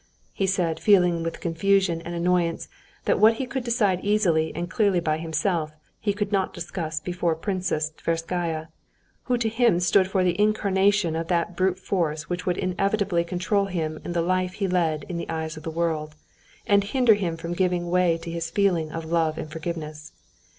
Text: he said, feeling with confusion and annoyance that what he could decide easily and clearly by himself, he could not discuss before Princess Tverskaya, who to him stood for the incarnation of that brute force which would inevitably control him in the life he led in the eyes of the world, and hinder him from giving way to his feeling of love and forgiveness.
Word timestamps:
he 0.33 0.47
said, 0.47 0.79
feeling 0.79 1.21
with 1.21 1.39
confusion 1.39 2.01
and 2.01 2.15
annoyance 2.15 2.67
that 3.05 3.19
what 3.19 3.35
he 3.35 3.45
could 3.45 3.63
decide 3.63 4.03
easily 4.03 4.51
and 4.55 4.67
clearly 4.67 4.99
by 4.99 5.19
himself, 5.19 5.73
he 5.99 6.11
could 6.11 6.31
not 6.31 6.55
discuss 6.55 6.99
before 6.99 7.35
Princess 7.35 7.91
Tverskaya, 7.95 8.69
who 9.25 9.37
to 9.37 9.47
him 9.47 9.79
stood 9.79 10.07
for 10.09 10.23
the 10.23 10.41
incarnation 10.41 11.15
of 11.15 11.27
that 11.27 11.55
brute 11.55 11.77
force 11.77 12.27
which 12.27 12.47
would 12.47 12.57
inevitably 12.57 13.23
control 13.23 13.65
him 13.65 13.99
in 14.03 14.13
the 14.13 14.23
life 14.23 14.53
he 14.53 14.67
led 14.67 15.05
in 15.07 15.17
the 15.17 15.29
eyes 15.29 15.55
of 15.55 15.61
the 15.61 15.69
world, 15.69 16.15
and 16.65 16.85
hinder 16.85 17.13
him 17.13 17.37
from 17.37 17.53
giving 17.53 17.91
way 17.91 18.17
to 18.23 18.31
his 18.31 18.49
feeling 18.49 18.91
of 18.91 19.05
love 19.05 19.37
and 19.37 19.51
forgiveness. 19.51 20.13